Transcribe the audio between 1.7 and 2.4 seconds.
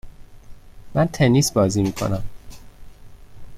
میکنم.